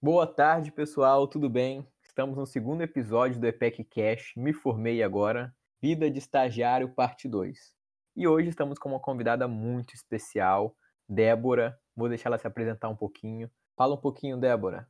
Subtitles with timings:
[0.00, 1.86] Boa tarde, pessoal, tudo bem?
[2.02, 7.74] Estamos no segundo episódio do EPEC Cash, Me Formei Agora, Vida de Estagiário, parte 2.
[8.14, 10.76] E hoje estamos com uma convidada muito especial,
[11.08, 11.80] Débora.
[11.96, 13.50] Vou deixar ela se apresentar um pouquinho.
[13.74, 14.86] Fala um pouquinho, Débora.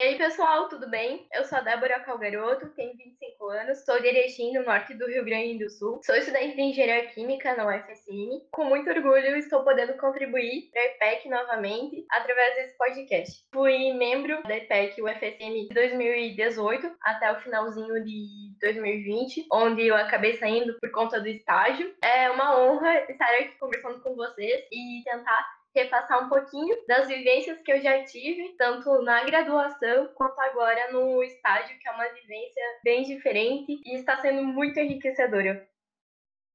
[0.00, 1.26] E aí, pessoal, tudo bem?
[1.34, 5.24] Eu sou a Débora Calgaroto, tenho 25 anos, sou de Erechim, no norte do Rio
[5.24, 6.00] Grande do Sul.
[6.04, 8.46] Sou estudante de Engenharia Química na UFSM.
[8.52, 13.44] Com muito orgulho, estou podendo contribuir para a EPEC novamente através desse podcast.
[13.52, 20.36] Fui membro da EPEC UFSM de 2018 até o finalzinho de 2020, onde eu acabei
[20.36, 21.92] saindo por conta do estágio.
[22.04, 27.58] É uma honra estar aqui conversando com vocês e tentar repassar um pouquinho das vivências
[27.62, 32.62] que eu já tive, tanto na graduação quanto agora no estágio, que é uma vivência
[32.82, 35.66] bem diferente e está sendo muito enriquecedora.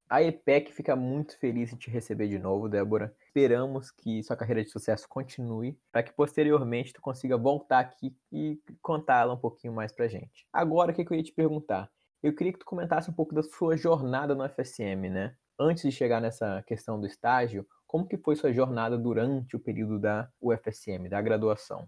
[0.10, 3.16] A EPEC fica muito feliz em te receber de novo, Débora.
[3.26, 8.62] Esperamos que sua carreira de sucesso continue, para que posteriormente tu consiga voltar aqui e
[8.82, 10.46] contar ela um pouquinho mais pra gente.
[10.52, 11.90] Agora, o que eu ia te perguntar?
[12.22, 15.36] Eu queria que tu comentasse um pouco da sua jornada no FSM, né?
[15.60, 20.00] Antes de chegar nessa questão do estágio, como que foi sua jornada durante o período
[20.00, 21.88] da UFSM, da graduação?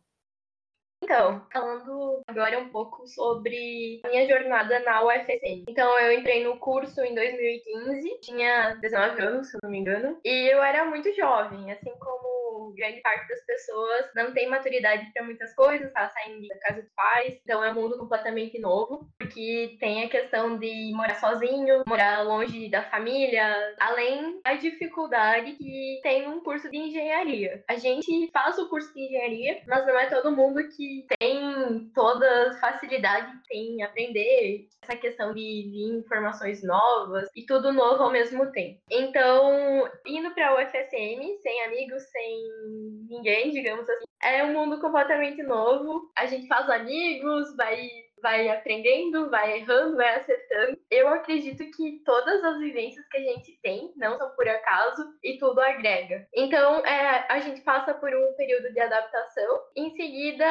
[1.03, 1.94] Então, falando
[2.27, 5.65] agora um pouco sobre a minha jornada na UFSM.
[5.67, 10.19] Então, eu entrei no curso em 2015, tinha 19 anos, se eu não me engano,
[10.23, 15.23] e eu era muito jovem, assim como grande parte das pessoas não tem maturidade para
[15.23, 19.77] muitas coisas, tá saindo da casa dos pais, então é um mundo completamente novo, porque
[19.79, 26.27] tem a questão de morar sozinho, morar longe da família, além da dificuldade que tem
[26.27, 27.63] um curso de engenharia.
[27.67, 32.14] A gente faz o curso de engenharia, mas não é todo mundo que tem toda
[32.59, 38.79] facilidade em aprender essa questão de, de informações novas e tudo novo ao mesmo tempo.
[38.89, 42.43] Então, indo para o UFSM, sem amigos, sem
[43.09, 46.11] ninguém, digamos assim, é um mundo completamente novo.
[46.17, 47.87] A gente faz amigos, vai
[48.25, 50.79] vai aprendendo, vai errando, vai acertando.
[50.89, 55.37] Eu acredito que todas as vivências que a gente tem não são por acaso e
[55.37, 56.25] tudo agrega.
[56.33, 60.43] Então, é, a gente passa por um período de adaptação, em seguida,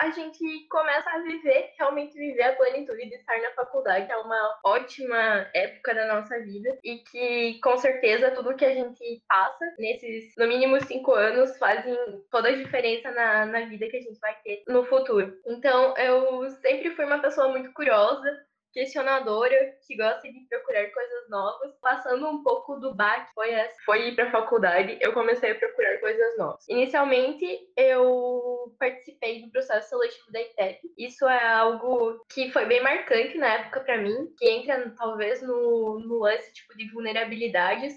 [0.00, 4.10] a gente começa a viver, realmente viver a plenitude de estar na faculdade.
[4.10, 9.22] É uma ótima época da nossa vida e que, com certeza, tudo que a gente
[9.28, 11.96] passa nesses, no mínimo, cinco anos fazem
[12.32, 15.32] toda a diferença na, na vida que a gente vai ter no futuro.
[15.46, 18.30] Então, eu sempre fui uma pessoa muito curiosa,
[18.72, 19.54] questionadora,
[19.86, 21.72] que gosta de procurar coisas novas.
[21.80, 25.54] Passando um pouco do baque, foi, essa, foi ir para a faculdade, eu comecei a
[25.54, 26.66] procurar coisas novas.
[26.68, 27.46] Inicialmente,
[27.76, 30.80] eu participei do processo seletivo da ITEP.
[30.96, 36.00] Isso é algo que foi bem marcante na época para mim, que entra talvez no,
[36.00, 37.94] no lance tipo de vulnerabilidades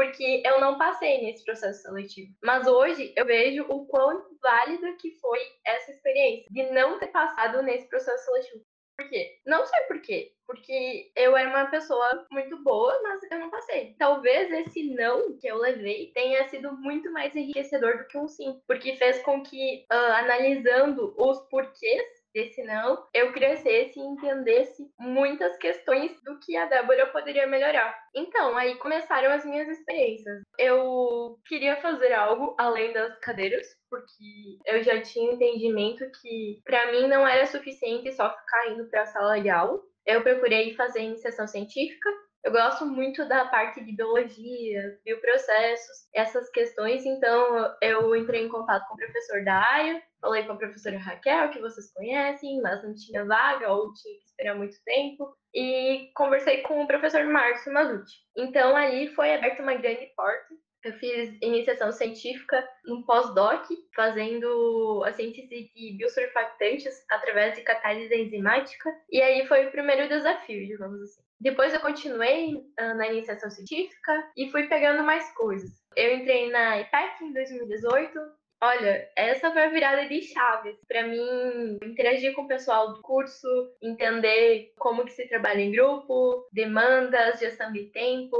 [0.00, 2.32] porque eu não passei nesse processo seletivo.
[2.42, 7.62] Mas hoje eu vejo o quão válida que foi essa experiência de não ter passado
[7.62, 8.64] nesse processo seletivo.
[8.96, 9.38] Por quê?
[9.44, 10.32] Não sei por quê.
[10.46, 13.94] Porque eu era uma pessoa muito boa, mas eu não passei.
[13.98, 18.58] Talvez esse não que eu levei tenha sido muito mais enriquecedor do que um sim.
[18.66, 25.56] Porque fez com que, uh, analisando os porquês desse não, eu crescesse e entendesse muitas
[25.58, 27.96] questões do que a Débora poderia melhorar.
[28.14, 30.42] Então, aí começaram as minhas experiências.
[30.58, 37.08] Eu queria fazer algo além das cadeiras, porque eu já tinha entendimento que para mim
[37.08, 39.80] não era suficiente só ficar indo para a sala de aula.
[40.06, 42.10] Eu procurei fazer iniciação científica,
[42.44, 48.86] eu gosto muito da parte de biologia, bioprocessos, essas questões, então eu entrei em contato
[48.88, 52.94] com o professor da área, falei com a professora Raquel, que vocês conhecem, mas não
[52.94, 58.16] tinha vaga ou tinha que esperar muito tempo, e conversei com o professor Márcio Mazucci.
[58.36, 65.12] Então ali foi aberta uma grande porta eu fiz iniciação científica no pós-doc, fazendo a
[65.12, 68.90] síntese de biosurfactantes através de catálise enzimática.
[69.10, 71.22] E aí foi o primeiro desafio, digamos assim.
[71.40, 75.70] Depois eu continuei uh, na iniciação científica e fui pegando mais coisas.
[75.96, 78.18] Eu entrei na IPEC em 2018,
[78.62, 83.48] Olha, essa foi a virada de chaves para mim interagir com o pessoal do curso,
[83.80, 88.36] entender como que se trabalha em grupo, demandas, gestão de tempo,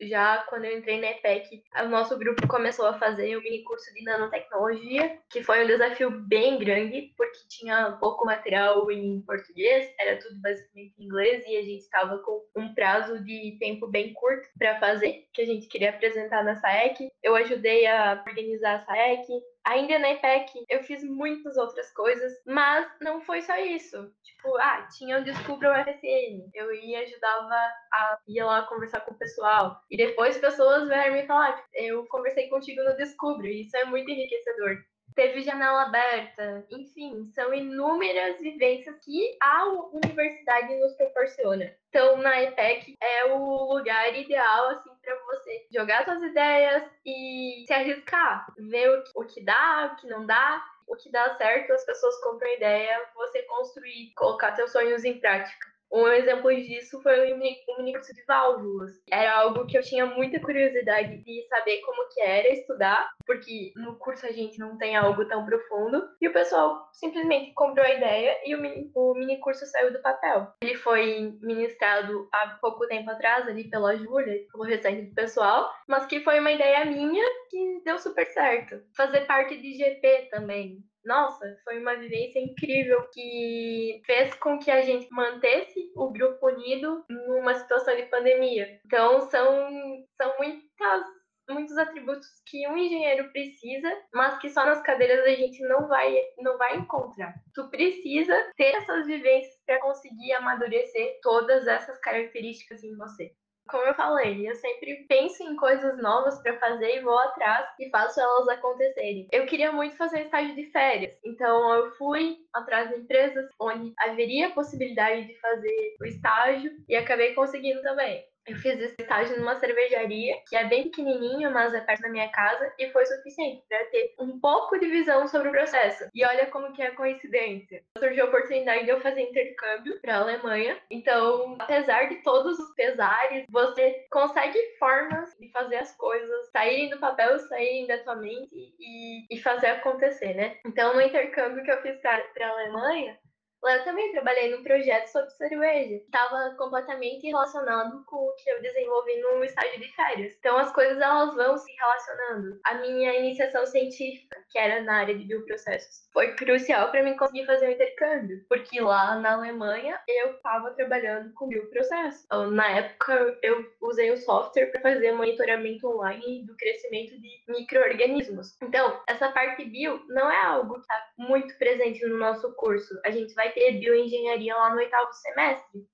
[0.00, 3.92] já quando eu entrei na EPEC, o nosso grupo começou a fazer um mini curso
[3.94, 10.18] de nanotecnologia, que foi um desafio bem grande, porque tinha pouco material em português, era
[10.18, 14.48] tudo basicamente em inglês, e a gente estava com um prazo de tempo bem curto
[14.58, 17.10] para fazer, que a gente queria apresentar na SAEC.
[17.22, 19.26] Eu ajudei a organizar a SAEC,
[19.68, 24.10] Ainda na IPEC, eu fiz muitas outras coisas, mas não foi só isso.
[24.22, 26.48] Tipo, ah, tinha o Descubra o.
[26.54, 27.54] Eu ia, ajudava
[27.92, 29.78] a ia lá conversar com o pessoal.
[29.90, 33.46] E depois pessoas vieram me falar, eu conversei contigo no Descubra.
[33.46, 34.78] E isso é muito enriquecedor.
[35.18, 41.74] Teve janela aberta, enfim, são inúmeras vivências que a universidade nos proporciona.
[41.88, 47.72] Então, na EPEC é o lugar ideal assim para você jogar suas ideias e se
[47.72, 51.72] arriscar, ver o que, o que dá, o que não dá, o que dá certo,
[51.72, 55.66] as pessoas compram ideia, você construir, colocar seus sonhos em prática.
[55.90, 58.92] Um exemplo disso foi o mini curso de válvulas.
[59.10, 63.96] Era algo que eu tinha muita curiosidade de saber como que era estudar, porque no
[63.96, 66.02] curso a gente não tem algo tão profundo.
[66.20, 70.02] E o pessoal simplesmente comprou a ideia e o mini, o mini curso saiu do
[70.02, 70.48] papel.
[70.62, 76.06] Ele foi ministrado há pouco tempo atrás, ali pela Júlia, pelo restante do pessoal, mas
[76.06, 78.80] que foi uma ideia minha que deu super certo.
[78.96, 84.82] Fazer parte de GP também nossa, foi uma vivência incrível que fez com que a
[84.82, 88.78] gente mantesse o grupo unido numa situação de pandemia.
[88.84, 91.18] Então, são, são muitas
[91.50, 96.14] muitos atributos que um engenheiro precisa, mas que só nas cadeiras a gente não vai
[96.36, 97.34] não vai encontrar.
[97.54, 103.34] Tu precisa ter essas vivências para conseguir amadurecer todas essas características em você
[103.68, 107.88] como eu falei, eu sempre penso em coisas novas para fazer e vou atrás e
[107.90, 109.28] faço elas acontecerem.
[109.30, 114.50] Eu queria muito fazer estágio de férias, então eu fui atrás de empresas onde haveria
[114.50, 118.24] possibilidade de fazer o estágio e acabei conseguindo também.
[118.48, 122.28] Eu fiz esse estágio numa cervejaria, que é bem pequenininha, mas é perto da minha
[122.30, 126.08] casa, e foi suficiente para ter um pouco de visão sobre o processo.
[126.14, 127.82] E olha como que é a coincidência.
[127.98, 130.78] Surgiu a oportunidade de eu fazer intercâmbio para a Alemanha.
[130.90, 136.98] Então, apesar de todos os pesares, você consegue formas de fazer as coisas saírem do
[136.98, 140.56] papel, saírem da tua mente e, e fazer acontecer, né?
[140.64, 143.18] Então, no intercâmbio que eu fiz para a Alemanha,
[143.62, 145.96] Lá eu também trabalhei num projeto sobre cerveja.
[145.96, 150.36] Estava completamente relacionado com o que eu desenvolvi no estágio de férias.
[150.38, 152.60] Então as coisas elas vão se relacionando.
[152.64, 157.46] A minha iniciação científica, que era na área de bioprocessos, foi crucial para mim conseguir
[157.46, 162.24] fazer o intercâmbio, porque lá na Alemanha eu estava trabalhando com bioprocessos.
[162.26, 168.56] Então, na época eu usei um software para fazer monitoramento online do crescimento de micro-organismos.
[168.62, 172.98] Então, essa parte bio não é algo que está muito presente no nosso curso.
[173.04, 175.86] A gente vai vai ter bioengenharia lá no oitavo semestre.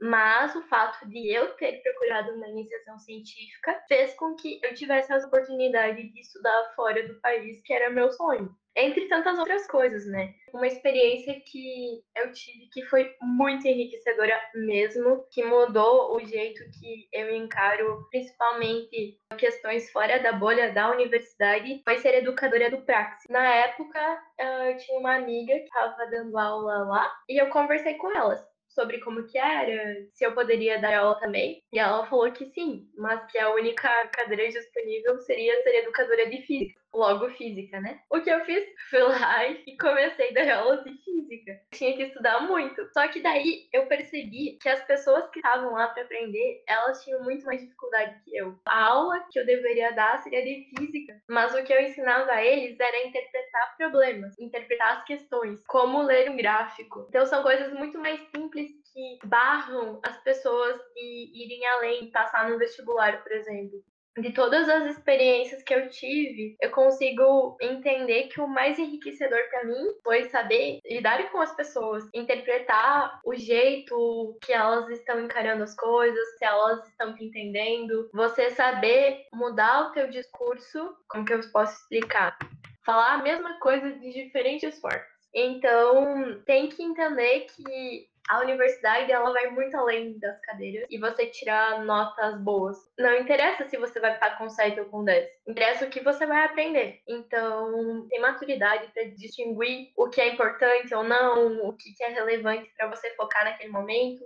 [0.00, 5.12] Mas o fato de eu ter procurado uma iniciação científica fez com que eu tivesse
[5.12, 10.06] as oportunidades de estudar fora do país, que era meu sonho entre tantas outras coisas,
[10.06, 10.32] né?
[10.52, 17.08] Uma experiência que eu tive que foi muito enriquecedora mesmo, que mudou o jeito que
[17.12, 23.26] eu encaro principalmente questões fora da bolha da universidade, foi ser educadora do Praxis.
[23.28, 28.10] Na época, eu tinha uma amiga que estava dando aula lá e eu conversei com
[28.16, 31.62] elas sobre como que era, se eu poderia dar aula também.
[31.72, 36.42] E ela falou que sim, mas que a única cadeira disponível seria ser educadora de
[36.42, 38.00] física logo física, né?
[38.10, 38.64] O que eu fiz?
[38.88, 41.60] Fui lá e comecei a dar aulas de física.
[41.72, 42.88] Tinha que estudar muito.
[42.92, 47.22] Só que daí eu percebi que as pessoas que estavam lá para aprender, elas tinham
[47.22, 48.58] muito mais dificuldade que eu.
[48.66, 52.44] A aula que eu deveria dar seria de física, mas o que eu ensinava a
[52.44, 57.06] eles era interpretar problemas, interpretar as questões, como ler um gráfico.
[57.08, 62.58] Então são coisas muito mais simples que barram as pessoas de irem além, passar no
[62.58, 63.82] vestibular, por exemplo
[64.18, 69.64] de todas as experiências que eu tive, eu consigo entender que o mais enriquecedor para
[69.64, 75.74] mim foi saber lidar com as pessoas, interpretar o jeito que elas estão encarando as
[75.76, 81.40] coisas, se elas estão te entendendo, você saber mudar o teu discurso, como que eu
[81.52, 82.36] posso explicar?
[82.84, 85.20] Falar a mesma coisa de diferentes formas.
[85.34, 91.26] Então, tem que entender que a universidade ela vai muito além das cadeiras e você
[91.26, 92.76] tirar notas boas.
[92.98, 95.28] Não interessa se você vai ficar com 7 ou com 10.
[95.48, 97.00] Interessa o que você vai aprender.
[97.08, 102.70] Então, tem maturidade para distinguir o que é importante ou não, o que é relevante
[102.76, 104.24] para você focar naquele momento.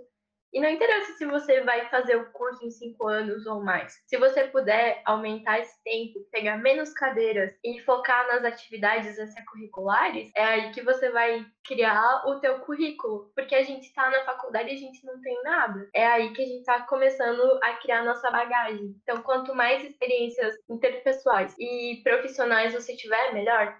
[0.55, 4.01] E não interessa se você vai fazer o curso em cinco anos ou mais.
[4.07, 10.45] Se você puder aumentar esse tempo, pegar menos cadeiras e focar nas atividades extracurriculares, é
[10.45, 13.33] aí que você vai criar o teu currículo.
[13.35, 15.89] Porque a gente está na faculdade e a gente não tem nada.
[15.93, 18.95] É aí que a gente está começando a criar nossa bagagem.
[19.03, 23.77] Então, quanto mais experiências interpessoais e profissionais você tiver, melhor.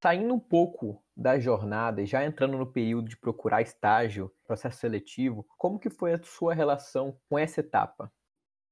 [0.00, 5.46] Saindo um pouco da jornada e já entrando no período de procurar estágio, processo seletivo,
[5.56, 8.12] como que foi a sua relação com essa etapa?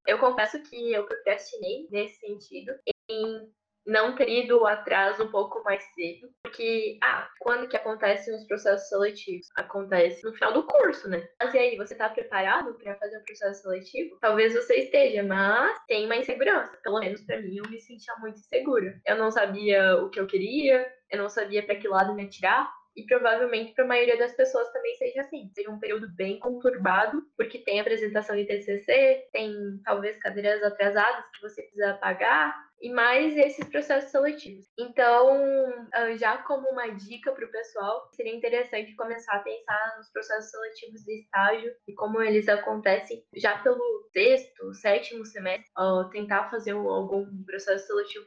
[0.06, 2.72] Eu confesso que eu procrastinei nesse sentido
[3.08, 3.52] em
[3.86, 8.44] não ter ido o atraso um pouco mais cedo, porque, ah, quando que acontecem os
[8.46, 9.48] processos seletivos?
[9.56, 11.28] Acontece no final do curso, né?
[11.40, 14.18] Mas e aí, você tá preparado para fazer um processo seletivo?
[14.20, 16.76] Talvez você esteja, mas tem uma insegurança.
[16.82, 19.00] Pelo menos para mim, eu me sentia muito insegura.
[19.06, 22.72] Eu não sabia o que eu queria, eu não sabia para que lado me atirar,
[22.96, 25.50] e provavelmente para a maioria das pessoas também seja assim.
[25.54, 29.54] Seja um período bem conturbado, porque tem apresentação de TCC, tem
[29.84, 34.66] talvez cadeiras atrasadas que você precisa pagar, e mais esses processos seletivos.
[34.76, 40.10] Então, ah, já como uma dica para o pessoal, seria interessante começar a pensar nos
[40.10, 43.80] processos seletivos de estágio e como eles acontecem já pelo
[44.12, 45.70] sexto, sétimo semestre,
[46.10, 48.26] tentar fazer algum processo seletivo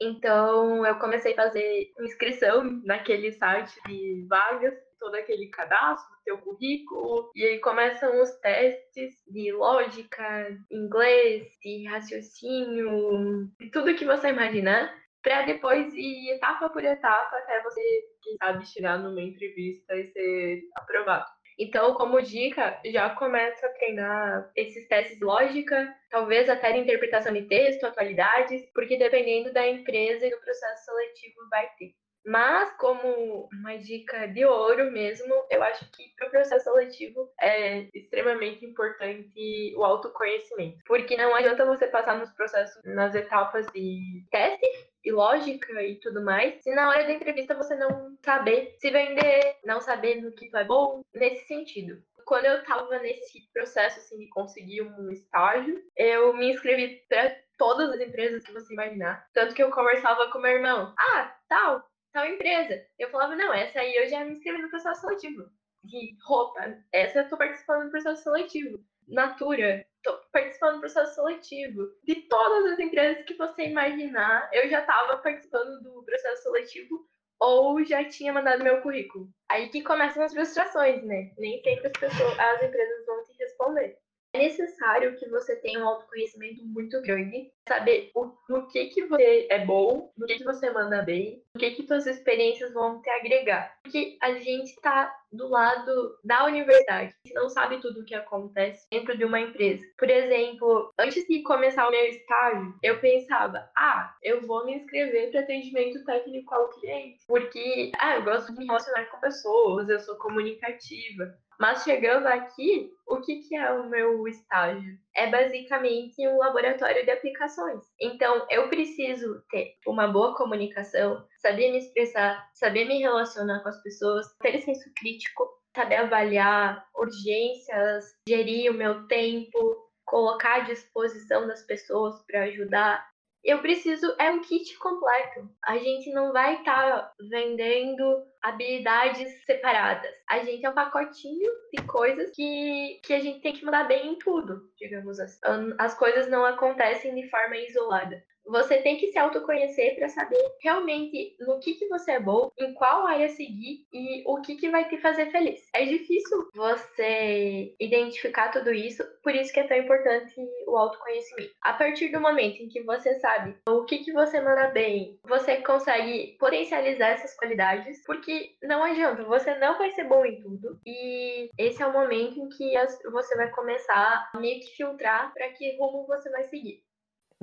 [0.00, 7.30] então, eu comecei a fazer inscrição naquele site de vagas, todo aquele cadastro, teu currículo,
[7.34, 14.94] e aí começam os testes de lógica, inglês, de raciocínio, de tudo que você imaginar,
[15.22, 17.80] para depois ir etapa por etapa até você,
[18.22, 21.26] quem sabe, chegar numa entrevista e ser aprovado.
[21.58, 27.42] Então, como dica, já começa a treinar esses testes lógica, talvez até de interpretação de
[27.42, 31.94] texto, atualidades, porque dependendo da empresa e do processo seletivo vai ter.
[32.26, 37.86] Mas, como uma dica de ouro mesmo, eu acho que para o processo seletivo é
[37.94, 40.78] extremamente importante o autoconhecimento.
[40.86, 46.22] Porque não adianta você passar nos processos, nas etapas de teste e lógica e tudo
[46.22, 50.48] mais, se na hora da entrevista você não saber se vender, não saber no que
[50.48, 55.82] tu é bom, nesse sentido quando eu tava nesse processo assim de conseguir um estágio,
[55.96, 59.26] eu me inscrevi para todas as empresas que você imaginar.
[59.32, 60.94] Tanto que eu conversava com meu irmão.
[60.98, 62.84] Ah, tal, tal empresa.
[62.98, 65.48] Eu falava, não, essa aí eu já me inscrevi no processo seletivo.
[65.82, 68.82] De roupa, essa eu tô participando do processo seletivo.
[69.08, 69.86] Natura,
[70.32, 71.88] participando do processo seletivo.
[72.02, 77.06] De todas as empresas que você imaginar, eu já estava participando do processo seletivo
[77.40, 79.28] ou já tinha mandado meu currículo.
[79.50, 81.32] Aí que começam as frustrações, né?
[81.38, 83.98] Nem sempre as pessoas, as empresas vão te responder.
[84.34, 89.46] É necessário que você tenha um autoconhecimento muito grande, saber o, no que que você
[89.48, 93.08] é bom, no que que você manda bem, no que que suas experiências vão te
[93.10, 93.78] agregar.
[93.80, 98.14] Porque a gente está do lado da universidade, a gente não sabe tudo o que
[98.14, 99.84] acontece dentro de uma empresa.
[99.96, 105.30] Por exemplo, antes de começar o meu estágio, eu pensava, ah, eu vou me inscrever
[105.30, 110.00] para atendimento técnico ao cliente, porque, ah, eu gosto de me relacionar com pessoas, eu
[110.00, 111.38] sou comunicativa.
[111.58, 114.98] Mas chegando aqui, o que, que é o meu estágio?
[115.14, 117.84] É basicamente um laboratório de aplicações.
[118.00, 123.82] Então, eu preciso ter uma boa comunicação, saber me expressar, saber me relacionar com as
[123.82, 131.62] pessoas, ter senso crítico, saber avaliar urgências, gerir o meu tempo, colocar à disposição das
[131.62, 133.13] pessoas para ajudar
[133.44, 135.48] eu preciso é um kit completo.
[135.62, 140.10] A gente não vai estar tá vendendo habilidades separadas.
[140.28, 144.12] A gente é um pacotinho de coisas que, que a gente tem que mandar bem
[144.12, 145.40] em tudo, digamos assim.
[145.78, 148.22] As coisas não acontecem de forma isolada.
[148.46, 152.74] Você tem que se autoconhecer para saber realmente no que, que você é bom, em
[152.74, 155.68] qual área seguir e o que, que vai te fazer feliz.
[155.74, 160.34] É difícil você identificar tudo isso, por isso que é tão importante
[160.66, 161.52] o autoconhecimento.
[161.62, 165.56] A partir do momento em que você sabe o que, que você manda bem, você
[165.62, 170.78] consegue potencializar essas qualidades, porque não adianta, você não vai ser bom em tudo.
[170.86, 172.74] E esse é o momento em que
[173.10, 176.82] você vai começar a meio que filtrar para que rumo você vai seguir.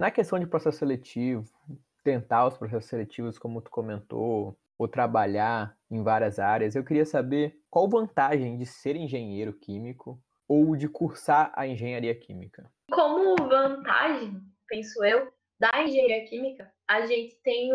[0.01, 1.45] Na questão de processo seletivo,
[2.03, 7.59] tentar os processos seletivos, como tu comentou, ou trabalhar em várias áreas, eu queria saber
[7.69, 12.67] qual vantagem de ser engenheiro químico ou de cursar a engenharia química.
[12.91, 17.69] Como vantagem, penso eu, da engenharia química, a gente tem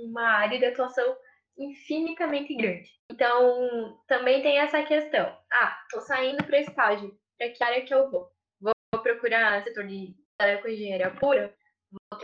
[0.00, 1.14] uma área de atuação
[1.58, 2.88] infinitamente grande.
[3.12, 5.26] Então, também tem essa questão.
[5.52, 7.14] Ah, tô saindo para estágio.
[7.36, 8.32] Para que área que eu vou?
[8.62, 11.54] Vou procurar setor de trabalhar com engenharia pura?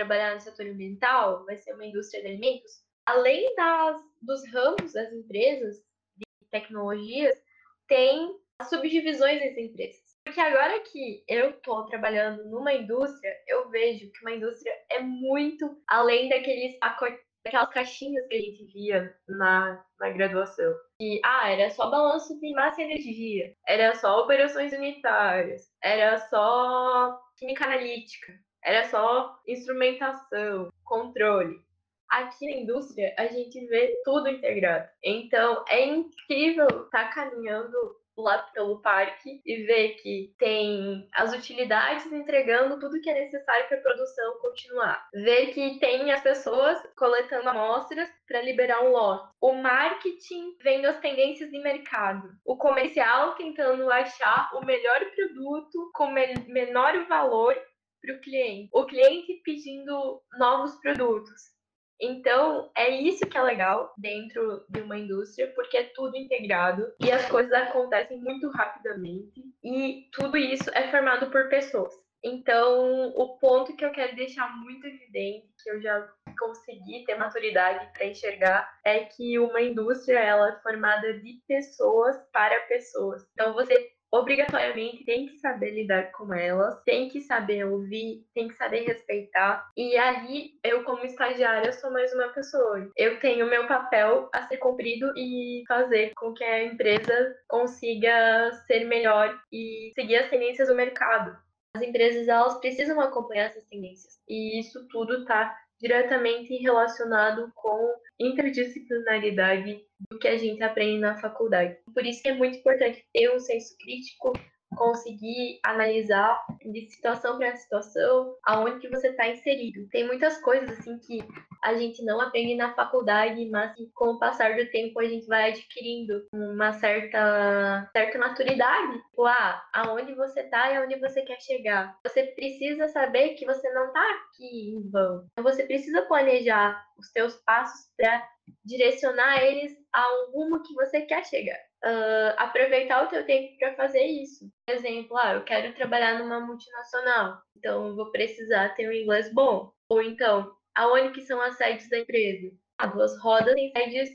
[0.02, 2.72] Trabalhar no setor ambiental, vai ser uma indústria de alimentos.
[3.06, 5.76] Além das, dos ramos das empresas
[6.16, 7.40] de tecnologias,
[7.88, 10.02] tem as subdivisões das empresas.
[10.24, 15.80] Porque agora que eu estou trabalhando numa indústria, eu vejo que uma indústria é muito
[15.88, 20.72] além daqueles pacotes, daquelas caixinhas que a gente via na, na graduação.
[21.00, 27.20] E, ah, era só balanço de massa e energia, era só operações unitárias, era só
[27.36, 28.32] química analítica
[28.64, 31.60] era só instrumentação, controle.
[32.08, 34.86] Aqui na indústria, a gente vê tudo integrado.
[35.02, 42.10] Então, é incrível estar tá caminhando lá pelo parque e ver que tem as utilidades
[42.12, 45.08] entregando tudo que é necessário para a produção continuar.
[45.14, 49.32] Ver que tem as pessoas coletando amostras para liberar um lote.
[49.40, 52.30] O marketing vendo as tendências de mercado.
[52.44, 57.56] O comercial tentando achar o melhor produto com menor valor
[58.02, 58.68] para o cliente.
[58.72, 61.52] O cliente pedindo novos produtos.
[62.00, 67.12] Então, é isso que é legal dentro de uma indústria, porque é tudo integrado e
[67.12, 71.94] as coisas acontecem muito rapidamente e tudo isso é formado por pessoas.
[72.24, 77.92] Então, o ponto que eu quero deixar muito evidente, que eu já consegui ter maturidade
[77.92, 83.24] para enxergar, é que uma indústria ela é formada de pessoas para pessoas.
[83.32, 88.54] Então, você obrigatoriamente tem que saber lidar com elas, tem que saber ouvir, tem que
[88.54, 89.66] saber respeitar.
[89.76, 92.90] E aí, eu, como estagiária, sou mais uma pessoa.
[92.96, 98.84] Eu tenho meu papel a ser cumprido e fazer com que a empresa consiga ser
[98.84, 101.34] melhor e seguir as tendências do mercado.
[101.74, 104.20] As empresas elas precisam acompanhar essas tendências.
[104.28, 111.76] E isso tudo está diretamente relacionado com interdisciplinaridade do que a gente aprende na faculdade.
[111.92, 114.32] Por isso que é muito importante ter um senso crítico,
[114.76, 119.88] conseguir analisar de situação para situação aonde que você está inserido.
[119.90, 121.18] Tem muitas coisas assim que
[121.62, 125.26] a gente não aprende na faculdade, mas que com o passar do tempo a gente
[125.26, 129.00] vai adquirindo uma certa, certa maturidade.
[129.10, 131.96] Tipo, ah, aonde você está e aonde você quer chegar.
[132.04, 135.24] Você precisa saber que você não está aqui em vão.
[135.40, 138.28] Você precisa planejar os seus passos para
[138.64, 141.58] direcionar eles a um rumo que você quer chegar.
[141.84, 144.48] Uh, aproveitar o teu tempo para fazer isso.
[144.64, 149.72] Por exemplo, ah, eu quero trabalhar numa multinacional, então vou precisar ter um inglês bom.
[149.88, 152.52] Ou então, aonde que são as sedes da empresa?
[152.78, 154.10] A Duas Rodas tem sedes,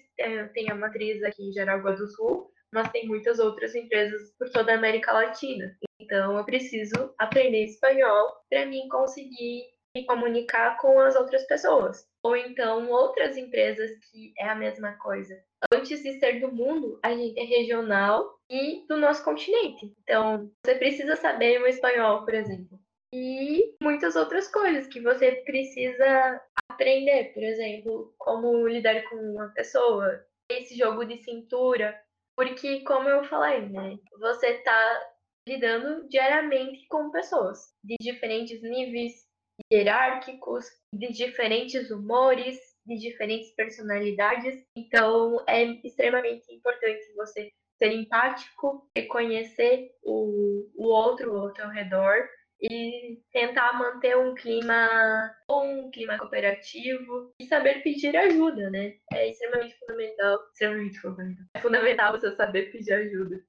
[0.53, 4.71] tem a matriz aqui em Jaraguá do Sul, mas tem muitas outras empresas por toda
[4.71, 5.77] a América Latina.
[5.99, 9.63] Então eu preciso aprender espanhol para mim conseguir
[9.95, 12.07] me comunicar com as outras pessoas.
[12.23, 15.35] Ou então outras empresas que é a mesma coisa.
[15.73, 19.93] Antes de ser do mundo, a gente é regional e do nosso continente.
[20.03, 22.79] Então, você precisa saber o espanhol, por exemplo.
[23.13, 30.25] E muitas outras coisas que você precisa aprender, por exemplo, como lidar com uma pessoa,
[30.51, 31.99] esse jogo de cintura,
[32.35, 35.11] porque como eu falei, né, você está
[35.47, 39.26] lidando diariamente com pessoas de diferentes níveis
[39.71, 44.63] hierárquicos, de diferentes humores, de diferentes personalidades.
[44.75, 52.27] Então, é extremamente importante você ser empático, reconhecer o, o outro, o outro ao redor
[52.59, 58.95] e tentar manter um clima um clima cooperativo e saber pedir ajuda, né?
[59.13, 61.45] É extremamente fundamental, extremamente fundamental.
[61.53, 63.43] É fundamental você saber pedir ajuda.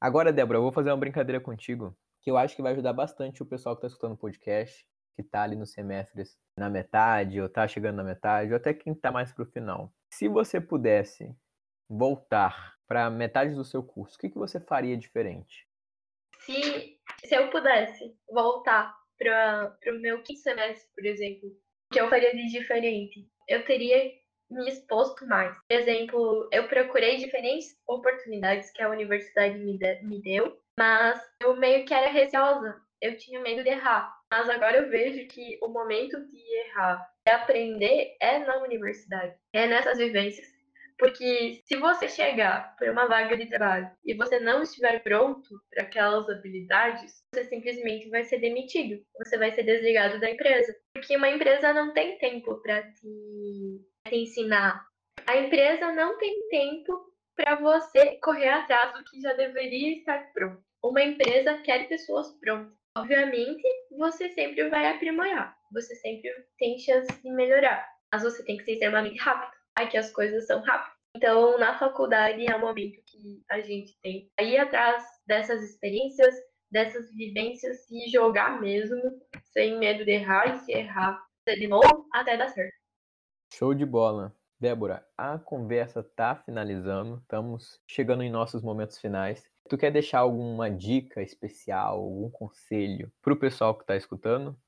[0.00, 3.42] Agora, Débora, eu vou fazer uma brincadeira contigo, que eu acho que vai ajudar bastante
[3.42, 4.86] o pessoal que está escutando o podcast
[5.18, 8.92] que está ali nos semestres na metade, ou está chegando na metade, ou até quem
[8.92, 9.92] está mais para o final.
[10.14, 11.34] Se você pudesse
[11.88, 15.66] voltar para metade do seu curso, o que, que você faria diferente?
[16.38, 22.08] Se, se eu pudesse voltar para o meu quinto semestre, por exemplo, o que eu
[22.08, 23.28] faria de diferente?
[23.48, 24.12] Eu teria
[24.48, 25.52] me exposto mais.
[25.68, 31.56] Por exemplo, eu procurei diferentes oportunidades que a universidade me, de, me deu, mas eu
[31.56, 32.80] meio que era receosa.
[33.00, 34.12] Eu tinha medo de errar.
[34.30, 39.66] Mas agora eu vejo que o momento de errar e aprender é na universidade, é
[39.66, 40.46] nessas vivências.
[40.98, 45.84] Porque se você chegar para uma vaga de trabalho e você não estiver pronto para
[45.84, 50.74] aquelas habilidades, você simplesmente vai ser demitido, você vai ser desligado da empresa.
[50.92, 54.84] Porque uma empresa não tem tempo para te, te ensinar.
[55.24, 60.60] A empresa não tem tempo para você correr atrás do que já deveria estar pronto.
[60.82, 62.77] Uma empresa quer pessoas prontas.
[62.98, 63.62] Obviamente,
[63.96, 68.72] você sempre vai aprimorar, você sempre tem chance de melhorar, mas você tem que ser
[68.72, 69.52] extremamente rápido.
[69.76, 70.98] Aqui as coisas são rápidas.
[71.16, 76.34] Então, na faculdade é o momento que a gente tem ir atrás dessas experiências,
[76.70, 79.00] dessas vivências e jogar mesmo,
[79.52, 82.74] sem medo de errar e se errar de novo até dar certo.
[83.52, 84.37] Show de bola.
[84.60, 89.48] Débora, a conversa tá finalizando, estamos chegando em nossos momentos finais.
[89.68, 94.58] Tu quer deixar alguma dica especial, algum conselho para o pessoal que está escutando?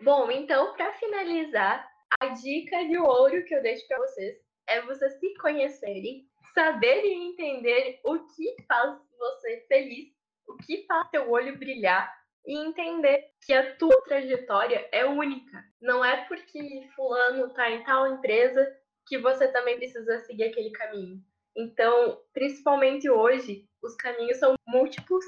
[0.00, 1.84] Bom, então, para finalizar,
[2.20, 4.36] a dica de ouro que eu deixo para vocês
[4.68, 10.14] é vocês se conhecerem, saberem e entenderem o que faz você feliz,
[10.46, 12.08] o que faz seu olho brilhar
[12.46, 15.64] e entender que a tua trajetória é única.
[15.82, 18.64] Não é porque fulano está em tal empresa
[19.08, 21.22] que você também precisa seguir aquele caminho.
[21.56, 25.24] Então, principalmente hoje, os caminhos são múltiplos,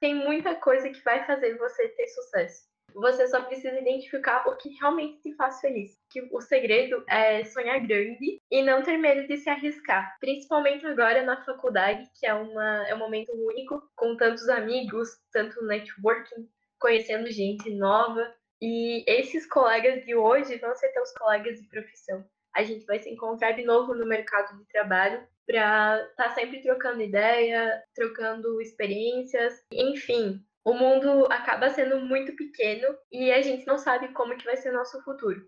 [0.00, 2.68] tem muita coisa que vai fazer você ter sucesso.
[2.94, 5.96] Você só precisa identificar o que realmente te faz feliz.
[6.10, 10.16] Que o segredo é sonhar grande e não ter medo de se arriscar.
[10.18, 15.64] Principalmente agora na faculdade, que é, uma, é um momento único, com tantos amigos, tanto
[15.64, 16.48] networking,
[16.80, 18.34] conhecendo gente nova.
[18.60, 22.24] E esses colegas de hoje vão ser teus colegas de profissão.
[22.54, 26.60] A gente vai se encontrar de novo no mercado de trabalho para estar tá sempre
[26.60, 30.44] trocando ideia, trocando experiências, enfim.
[30.64, 34.72] O mundo acaba sendo muito pequeno e a gente não sabe como que vai ser
[34.72, 35.40] nosso futuro.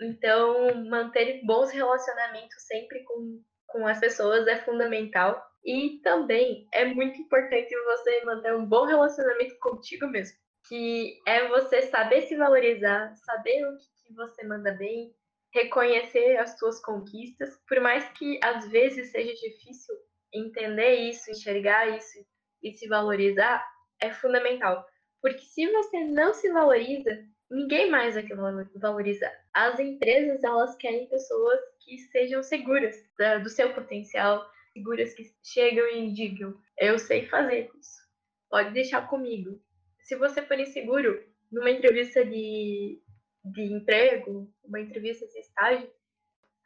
[0.00, 5.42] Então, manter bons relacionamentos sempre com, com as pessoas é fundamental.
[5.64, 10.36] E também é muito importante você manter um bom relacionamento contigo mesmo.
[10.68, 15.12] Que é você saber se valorizar, saber o que, que você manda bem,
[15.52, 19.94] reconhecer as suas conquistas, por mais que às vezes seja difícil
[20.32, 22.18] entender isso, enxergar isso
[22.62, 23.64] e se valorizar,
[24.00, 24.84] é fundamental.
[25.20, 27.10] Porque se você não se valoriza,
[27.50, 28.26] ninguém mais vai
[28.76, 29.32] valorizar.
[29.52, 32.96] As empresas, elas querem pessoas que sejam seguras
[33.42, 38.00] do seu potencial, seguras que chegam e digam, eu sei fazer isso,
[38.48, 39.60] pode deixar comigo.
[40.02, 43.00] Se você for inseguro, numa entrevista de
[43.44, 45.90] de emprego, uma entrevista de estágio,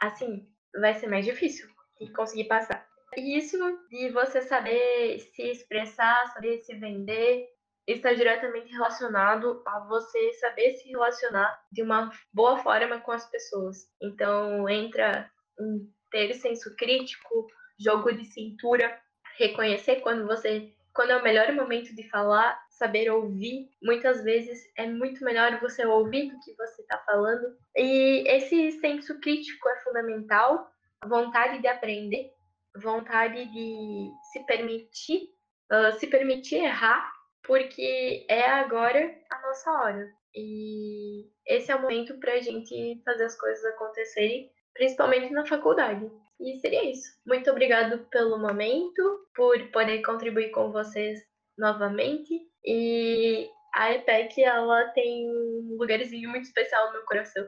[0.01, 1.69] assim, vai ser mais difícil
[2.01, 2.87] de conseguir passar.
[3.17, 3.57] E isso
[3.89, 7.49] de você saber se expressar, saber se vender,
[7.87, 13.89] está diretamente relacionado a você saber se relacionar de uma boa forma com as pessoas.
[14.03, 17.47] Então, entra em ter senso crítico,
[17.79, 19.01] jogo de cintura,
[19.39, 23.69] reconhecer quando você quando é o melhor momento de falar, saber ouvir.
[23.83, 27.57] Muitas vezes é muito melhor você ouvir do que você está falando.
[27.77, 30.71] E esse senso crítico é fundamental,
[31.07, 32.31] vontade de aprender,
[32.77, 35.31] vontade de se permitir,
[35.73, 37.13] uh, se permitir errar,
[37.45, 40.09] porque é agora a nossa hora.
[40.35, 46.11] E esse é o momento para a gente fazer as coisas acontecerem, principalmente na faculdade.
[46.39, 47.09] E seria isso.
[47.27, 51.19] Muito obrigado pelo momento, por poder contribuir com vocês
[51.57, 52.39] novamente.
[52.67, 57.47] E a EPEC, ela tem um lugarzinho muito especial no meu coração.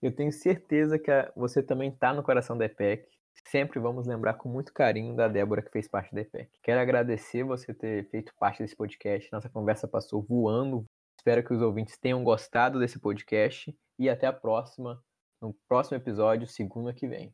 [0.00, 3.06] Eu tenho certeza que você também está no coração da EPEC.
[3.48, 6.50] Sempre vamos lembrar com muito carinho da Débora que fez parte da EPEC.
[6.62, 9.30] Quero agradecer você ter feito parte desse podcast.
[9.32, 10.84] Nossa conversa passou voando.
[11.18, 15.02] Espero que os ouvintes tenham gostado desse podcast e até a próxima,
[15.40, 17.32] no próximo episódio, segunda que vem.